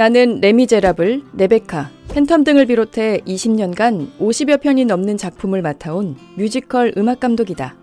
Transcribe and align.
나는 0.00 0.40
레미제라블, 0.40 1.24
레베카, 1.36 1.90
팬텀 2.08 2.42
등을 2.42 2.64
비롯해 2.64 3.20
20년간 3.26 4.16
50여 4.18 4.58
편이 4.62 4.86
넘는 4.86 5.18
작품을 5.18 5.60
맡아온 5.60 6.16
뮤지컬 6.38 6.94
음악 6.96 7.20
감독이다. 7.20 7.76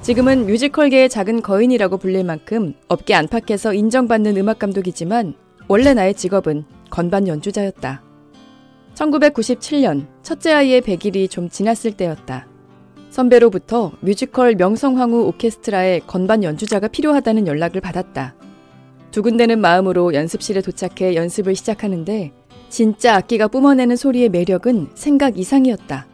지금은 0.00 0.46
뮤지컬계의 0.46 1.10
작은 1.10 1.42
거인이라고 1.42 1.98
불릴 1.98 2.24
만큼 2.24 2.72
업계 2.88 3.12
안팎에서 3.12 3.74
인정받는 3.74 4.38
음악 4.38 4.60
감독이지만 4.60 5.34
원래 5.68 5.92
나의 5.92 6.14
직업은 6.14 6.64
건반 6.88 7.28
연주자였다. 7.28 8.02
1997년 8.94 10.06
첫째 10.22 10.52
아이의 10.52 10.80
100일이 10.80 11.28
좀 11.28 11.50
지났을 11.50 11.92
때였다. 11.92 12.46
선배로부터 13.10 13.92
뮤지컬 14.00 14.54
명성황후 14.54 15.26
오케스트라의 15.26 16.00
건반 16.06 16.44
연주자가 16.44 16.88
필요하다는 16.88 17.46
연락을 17.46 17.82
받았다. 17.82 18.36
두근대는 19.12 19.60
마음으로 19.60 20.14
연습실에 20.14 20.62
도착해 20.62 21.14
연습을 21.14 21.54
시작하는데 21.54 22.32
진짜 22.70 23.16
악기가 23.16 23.46
뿜어내는 23.46 23.96
소리의 23.96 24.30
매력은 24.30 24.88
생각 24.94 25.38
이상이었다. 25.38 26.06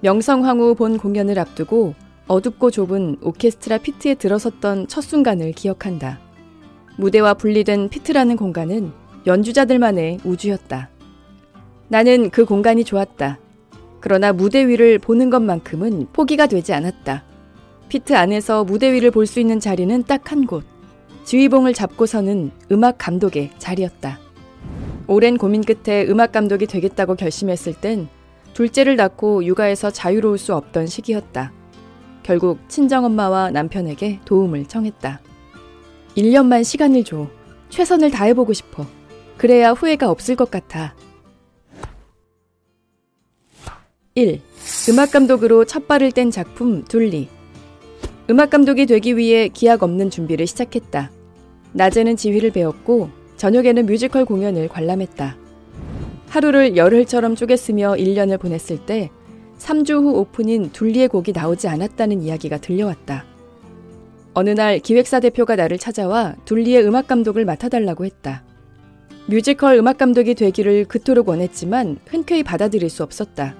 명성황후 0.00 0.74
본 0.74 0.98
공연을 0.98 1.38
앞두고 1.38 1.94
어둡고 2.26 2.72
좁은 2.72 3.18
오케스트라 3.22 3.78
피트에 3.78 4.14
들어섰던 4.14 4.88
첫 4.88 5.00
순간을 5.02 5.52
기억한다. 5.52 6.18
무대와 6.96 7.34
분리된 7.34 7.88
피트라는 7.88 8.36
공간은 8.36 8.92
연주자들만의 9.26 10.20
우주였다. 10.24 10.90
나는 11.88 12.30
그 12.30 12.44
공간이 12.44 12.84
좋았다. 12.84 13.38
그러나 14.00 14.32
무대 14.32 14.66
위를 14.66 14.98
보는 14.98 15.30
것만큼은 15.30 16.08
포기가 16.12 16.46
되지 16.46 16.72
않았다. 16.72 17.24
피트 17.88 18.14
안에서 18.16 18.64
무대 18.64 18.92
위를 18.92 19.10
볼 19.12 19.26
수 19.26 19.38
있는 19.38 19.60
자리는 19.60 20.02
딱 20.02 20.32
한 20.32 20.46
곳. 20.46 20.73
지휘봉을 21.24 21.72
잡고서는 21.72 22.50
음악 22.70 22.98
감독의 22.98 23.50
자리였다. 23.58 24.18
오랜 25.06 25.36
고민 25.36 25.62
끝에 25.62 26.06
음악 26.08 26.32
감독이 26.32 26.66
되겠다고 26.66 27.14
결심했을 27.14 27.74
땐 27.74 28.08
둘째를 28.54 28.96
낳고 28.96 29.44
육아에서 29.44 29.90
자유로울 29.90 30.38
수 30.38 30.54
없던 30.54 30.86
시기였다. 30.86 31.52
결국 32.22 32.58
친정엄마와 32.68 33.50
남편에게 33.50 34.20
도움을 34.24 34.66
청했다. 34.66 35.20
1년만 36.16 36.64
시간을 36.64 37.04
줘. 37.04 37.28
최선을 37.68 38.10
다해보고 38.10 38.52
싶어. 38.52 38.86
그래야 39.36 39.72
후회가 39.72 40.10
없을 40.10 40.36
것 40.36 40.50
같아. 40.50 40.94
1. 44.14 44.40
음악 44.90 45.10
감독으로 45.10 45.64
첫 45.64 45.88
발을 45.88 46.12
뗀 46.12 46.30
작품 46.30 46.84
둘리. 46.84 47.28
음악 48.30 48.50
감독이 48.50 48.86
되기 48.86 49.16
위해 49.16 49.48
기약 49.48 49.82
없는 49.82 50.08
준비를 50.08 50.46
시작했다. 50.46 51.10
낮에는 51.74 52.16
지휘를 52.16 52.50
배웠고 52.50 53.10
저녁에는 53.36 53.86
뮤지컬 53.86 54.24
공연을 54.24 54.68
관람했다. 54.68 55.36
하루를 56.28 56.76
열흘처럼 56.76 57.34
쪼갰으며 57.34 57.98
1년을 57.98 58.40
보냈을 58.40 58.86
때 58.86 59.10
3주 59.58 60.02
후 60.02 60.18
오픈인 60.18 60.70
둘리의 60.72 61.08
곡이 61.08 61.32
나오지 61.32 61.68
않았다는 61.68 62.22
이야기가 62.22 62.58
들려왔다. 62.58 63.24
어느 64.34 64.50
날 64.50 64.80
기획사 64.80 65.20
대표가 65.20 65.54
나를 65.56 65.78
찾아와 65.78 66.34
둘리의 66.44 66.84
음악 66.84 67.06
감독을 67.06 67.44
맡아달라고 67.44 68.04
했다. 68.04 68.42
뮤지컬 69.26 69.76
음악 69.76 69.96
감독이 69.96 70.34
되기를 70.34 70.86
그토록 70.86 71.28
원했지만 71.28 71.98
흔쾌히 72.06 72.42
받아들일 72.42 72.90
수 72.90 73.02
없었다. 73.02 73.54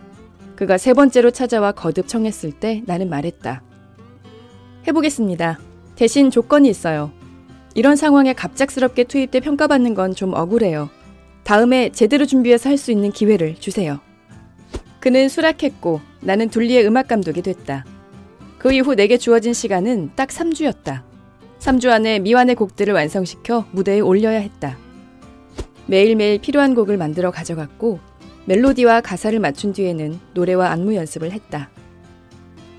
그가 0.56 0.78
세 0.78 0.92
번째로 0.92 1.30
찾아와 1.30 1.72
거듭 1.72 2.06
청했을 2.06 2.52
때 2.52 2.82
나는 2.86 3.08
말했다. 3.08 3.62
해보겠습니다. 4.86 5.58
대신 5.96 6.30
조건이 6.30 6.68
있어요. 6.68 7.12
이런 7.74 7.96
상황에 7.96 8.32
갑작스럽게 8.32 9.04
투입돼 9.04 9.40
평가받는 9.40 9.94
건 9.94 10.14
좀 10.14 10.32
억울해요. 10.34 10.90
다음에 11.42 11.90
제대로 11.90 12.24
준비해서 12.24 12.70
할 12.70 12.78
수 12.78 12.92
있는 12.92 13.10
기회를 13.10 13.56
주세요. 13.56 14.00
그는 15.00 15.28
수락했고 15.28 16.00
나는 16.20 16.48
둘리의 16.48 16.86
음악 16.86 17.08
감독이 17.08 17.42
됐다. 17.42 17.84
그 18.58 18.72
이후 18.72 18.94
내게 18.94 19.18
주어진 19.18 19.52
시간은 19.52 20.12
딱 20.16 20.28
3주였다. 20.28 21.02
3주 21.58 21.90
안에 21.90 22.20
미완의 22.20 22.54
곡들을 22.54 22.94
완성시켜 22.94 23.66
무대에 23.72 24.00
올려야 24.00 24.38
했다. 24.38 24.78
매일매일 25.86 26.38
필요한 26.40 26.74
곡을 26.74 26.96
만들어 26.96 27.30
가져갔고 27.30 27.98
멜로디와 28.46 29.00
가사를 29.02 29.38
맞춘 29.40 29.72
뒤에는 29.72 30.18
노래와 30.34 30.70
안무 30.70 30.94
연습을 30.94 31.32
했다. 31.32 31.70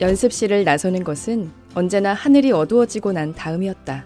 연습실을 0.02 0.64
나서는 0.64 1.04
것은 1.04 1.52
언제나 1.76 2.14
하늘이 2.14 2.52
어두워지고 2.52 3.12
난 3.12 3.34
다음이었다. 3.34 4.06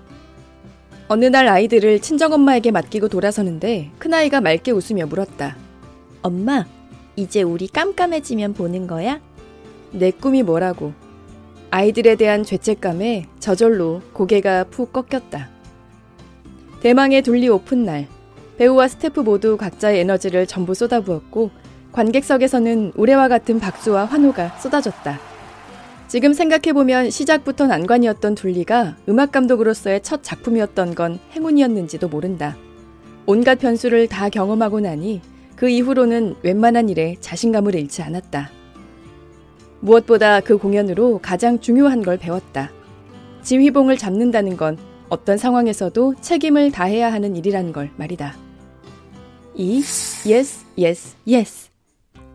어느 1.12 1.26
날 1.26 1.48
아이들을 1.48 2.02
친정엄마에게 2.02 2.70
맡기고 2.70 3.08
돌아서는데 3.08 3.90
큰아이가 3.98 4.42
맑게 4.42 4.70
웃으며 4.70 5.08
물었다. 5.08 5.58
엄마, 6.22 6.68
이제 7.16 7.42
우리 7.42 7.68
깜깜해지면 7.68 8.54
보는 8.54 8.86
거야? 8.86 9.20
내 9.92 10.12
꿈이 10.12 10.44
뭐라고. 10.44 10.94
아이들에 11.72 12.14
대한 12.14 12.44
죄책감에 12.44 13.26
저절로 13.40 14.04
고개가 14.14 14.66
푹 14.66 14.94
꺾였다. 14.94 15.50
대망의 16.82 17.24
둘리 17.24 17.50
오픈 17.50 17.86
날, 17.86 18.06
배우와 18.60 18.88
스태프 18.88 19.22
모두 19.22 19.58
각자의 19.58 20.02
에너지를 20.02 20.46
전부 20.46 20.76
쏟아부었고 20.76 21.50
관객석에서는 21.92 22.94
우레와 22.96 23.30
같은 23.30 23.60
박수와 23.60 24.06
환호가 24.06 24.60
쏟아졌다. 24.60 25.29
지금 26.10 26.34
생각해보면 26.34 27.12
시작부터 27.12 27.68
난관이었던 27.68 28.34
둘리가 28.34 28.98
음악 29.08 29.32
감독으로서의 29.32 30.02
첫 30.02 30.24
작품이었던 30.24 30.96
건 30.96 31.20
행운이었는지도 31.34 32.08
모른다. 32.08 32.58
온갖 33.28 33.60
변수를 33.60 34.08
다 34.08 34.28
경험하고 34.28 34.80
나니 34.80 35.22
그 35.56 35.70
이후로는 35.70 36.38
웬만한 36.42 36.90
일에 36.90 37.16
자신감을 37.20 37.76
잃지 37.76 38.02
않았다. 38.02 38.50
무엇보다 39.82 40.40
그 40.40 40.58
공연으로 40.58 41.20
가장 41.20 41.60
중요한 41.60 42.02
걸 42.02 42.18
배웠다. 42.18 42.72
지휘봉을 43.44 43.98
잡는다는 43.98 44.58
건 44.58 44.80
어떤 45.10 45.38
상황에서도 45.38 46.16
책임을 46.22 46.72
다해야 46.72 47.14
하는 47.14 47.36
일이라는 47.36 47.72
걸 47.72 47.92
말이다. 47.98 48.36
2. 49.54 49.76
Yes, 50.26 50.66
Yes, 50.76 51.16
Yes. 51.28 51.70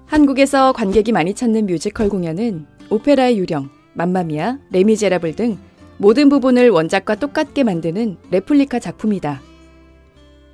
한국에서 0.06 0.72
관객이 0.72 1.10
많이 1.10 1.34
찾는 1.34 1.66
뮤지컬 1.66 2.08
공연은 2.08 2.66
오페라의 2.90 3.38
유령, 3.38 3.70
맘마미아, 3.94 4.58
레미제라블 4.70 5.34
등 5.36 5.58
모든 5.96 6.28
부분을 6.28 6.70
원작과 6.70 7.16
똑같게 7.16 7.64
만드는 7.64 8.16
레플리카 8.30 8.78
작품이다. 8.78 9.40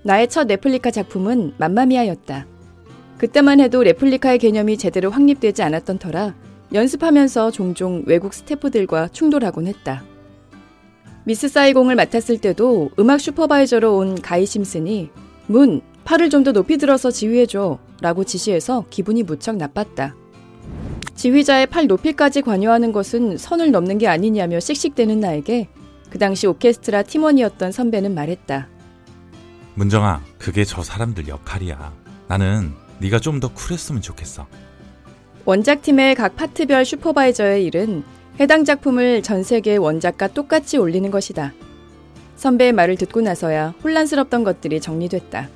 나의 0.03 0.29
첫 0.29 0.47
레플리카 0.47 0.91
작품은 0.91 1.55
맘마미아였다. 1.59 2.47
그때만 3.19 3.61
해도 3.61 3.83
레플리카의 3.83 4.39
개념이 4.39 4.79
제대로 4.79 5.11
확립되지 5.11 5.63
않았던 5.63 5.99
터라 5.99 6.35
연습하면서 6.73 7.51
종종 7.51 8.03
외국 8.07 8.33
스태프들과 8.33 9.09
충돌하곤 9.09 9.67
했다. 9.67 10.05
미스 11.25 11.49
사이공을 11.49 11.97
맡았을 11.97 12.39
때도 12.39 12.91
음악 12.99 13.21
슈퍼바이저로 13.21 13.97
온 13.97 14.15
가이 14.15 14.47
심슨이 14.47 15.11
문, 15.47 15.83
팔을 16.05 16.31
좀 16.31 16.45
더 16.45 16.53
높이 16.53 16.79
들어서 16.79 17.11
지휘해줘 17.11 17.79
라고 18.01 18.25
지시해서 18.25 18.85
기분이 18.89 19.23
무척 19.23 19.57
나빴다. 19.57 20.15
지휘자의 21.21 21.67
팔 21.67 21.87
높이까지 21.87 22.41
관여하는 22.41 22.93
것은 22.93 23.37
선을 23.37 23.73
넘는 23.73 23.99
게 23.99 24.09
아니냐며 24.09 24.59
씩씩대는 24.59 25.21
나에게 25.21 25.69
그 26.09 26.19
당시 26.19 26.47
오케스트라 26.47 27.03
팀원이었던 27.03 27.73
선배는 27.73 28.15
말했다. 28.15 28.69
문정아, 29.75 30.23
그게 30.39 30.65
저 30.65 30.83
사람들 30.83 31.29
역할이야. 31.29 31.93
나는 32.27 32.73
네가 33.01 33.19
좀 33.21 33.39
더 33.39 33.53
쿨했으면 33.53 34.01
좋겠어. 34.01 34.47
원작팀의 35.45 36.15
각 36.15 36.37
파트별 36.37 36.87
슈퍼바이저의 36.87 37.67
일은 37.67 38.03
해당 38.41 38.65
작품을 38.65 39.23
전 39.23 39.43
세계 39.43 39.77
원작과 39.77 40.29
똑같이 40.29 40.79
올리는 40.79 41.11
것이다. 41.11 41.53
선배의 42.37 42.73
말을 42.73 42.97
듣고 42.97 43.21
나서야 43.21 43.75
혼란스럽던 43.85 44.43
것들이 44.43 44.81
정리됐다. 44.81 45.51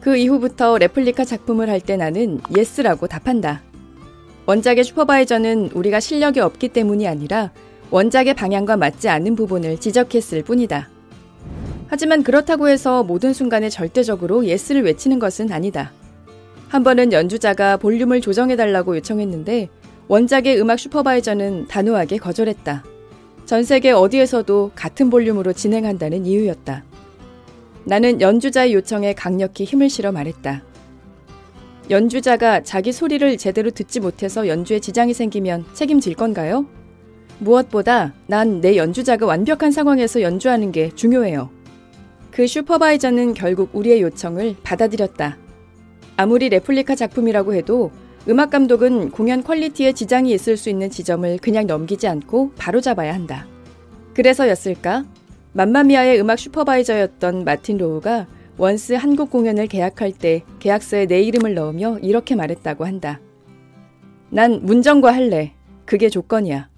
그 0.00 0.16
이후부터 0.16 0.78
레플리카 0.78 1.26
작품을 1.26 1.68
할 1.68 1.80
때 1.80 1.98
나는 1.98 2.40
yes라고 2.56 3.06
답한다. 3.06 3.60
원작의 4.48 4.82
슈퍼바이저는 4.82 5.72
우리가 5.74 6.00
실력이 6.00 6.40
없기 6.40 6.68
때문이 6.68 7.06
아니라 7.06 7.50
원작의 7.90 8.32
방향과 8.32 8.78
맞지 8.78 9.10
않는 9.10 9.36
부분을 9.36 9.78
지적했을 9.78 10.42
뿐이다. 10.42 10.88
하지만 11.88 12.22
그렇다고 12.22 12.70
해서 12.70 13.04
모든 13.04 13.34
순간에 13.34 13.68
절대적으로 13.68 14.46
예스를 14.46 14.84
외치는 14.84 15.18
것은 15.18 15.52
아니다. 15.52 15.92
한 16.68 16.82
번은 16.82 17.12
연주자가 17.12 17.76
볼륨을 17.76 18.22
조정해달라고 18.22 18.96
요청했는데 18.96 19.68
원작의 20.08 20.58
음악 20.58 20.78
슈퍼바이저는 20.78 21.68
단호하게 21.68 22.16
거절했다. 22.16 22.84
전 23.44 23.64
세계 23.64 23.90
어디에서도 23.90 24.70
같은 24.74 25.10
볼륨으로 25.10 25.52
진행한다는 25.52 26.24
이유였다. 26.24 26.84
나는 27.84 28.22
연주자의 28.22 28.72
요청에 28.72 29.12
강력히 29.12 29.64
힘을 29.64 29.90
실어 29.90 30.10
말했다. 30.10 30.62
연주자가 31.90 32.62
자기 32.62 32.92
소리를 32.92 33.38
제대로 33.38 33.70
듣지 33.70 34.00
못해서 34.00 34.46
연주에 34.46 34.78
지장이 34.78 35.14
생기면 35.14 35.64
책임질 35.72 36.14
건가요? 36.14 36.66
무엇보다 37.38 38.12
난 38.26 38.60
내 38.60 38.76
연주자가 38.76 39.24
완벽한 39.24 39.70
상황에서 39.70 40.20
연주하는 40.20 40.70
게 40.72 40.90
중요해요. 40.94 41.50
그 42.30 42.46
슈퍼바이저는 42.46 43.34
결국 43.34 43.70
우리의 43.72 44.02
요청을 44.02 44.56
받아들였다. 44.62 45.38
아무리 46.16 46.48
레플리카 46.50 46.94
작품이라고 46.94 47.54
해도 47.54 47.90
음악 48.28 48.50
감독은 48.50 49.10
공연 49.10 49.42
퀄리티에 49.42 49.92
지장이 49.92 50.32
있을 50.32 50.56
수 50.56 50.68
있는 50.68 50.90
지점을 50.90 51.38
그냥 51.38 51.66
넘기지 51.66 52.06
않고 52.06 52.52
바로잡아야 52.58 53.14
한다. 53.14 53.46
그래서였을까? 54.14 55.04
맘마미아의 55.52 56.20
음악 56.20 56.38
슈퍼바이저였던 56.38 57.44
마틴 57.44 57.78
로우가 57.78 58.26
원스 58.58 58.94
한국 58.94 59.30
공연을 59.30 59.68
계약할 59.68 60.12
때 60.12 60.42
계약서에 60.58 61.06
내 61.06 61.22
이름을 61.22 61.54
넣으며 61.54 61.98
이렇게 62.00 62.34
말했다고 62.34 62.84
한다. 62.84 63.20
난 64.30 64.60
문정과 64.62 65.14
할래. 65.14 65.54
그게 65.86 66.08
조건이야. 66.08 66.68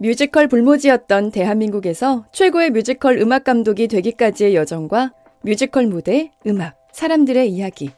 뮤지컬 0.00 0.48
불모지였던 0.48 1.30
대한민국에서 1.30 2.26
최고의 2.32 2.70
뮤지컬 2.70 3.18
음악 3.18 3.44
감독이 3.44 3.88
되기까지의 3.88 4.54
여정과 4.56 5.12
뮤지컬 5.42 5.86
무대, 5.86 6.32
음악, 6.46 6.76
사람들의 6.92 7.50
이야기. 7.50 7.90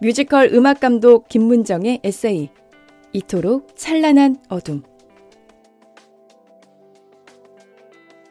뮤지컬 0.00 0.50
음악 0.54 0.80
감독 0.80 1.28
김문정의 1.28 2.00
에세이. 2.02 2.50
이토록 3.12 3.76
찬란한 3.76 4.36
어둠. 4.48 4.82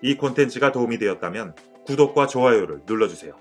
이 0.02 0.18
콘텐츠가 0.18 0.72
도움이 0.72 0.98
되었다면 0.98 1.56
구독과 1.86 2.28
좋아요를 2.28 2.82
눌러주세요. 2.86 3.34